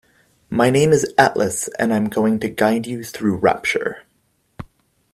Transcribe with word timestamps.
My 0.49 0.71
name 0.71 0.93
is 0.93 1.13
Atlas 1.15 1.67
and 1.77 1.93
I'm 1.93 2.05
going 2.09 2.39
to 2.39 2.49
guide 2.49 2.87
you 2.87 3.03
through 3.03 3.35
Rapture. 3.35 4.01